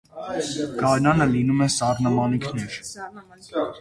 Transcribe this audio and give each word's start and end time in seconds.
Գարնանը 0.79 1.27
լինում 1.33 1.61
են 1.67 1.71
սառնամանիքներ։ 1.75 2.79